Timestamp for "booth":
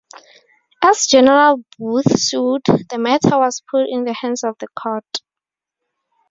1.77-2.19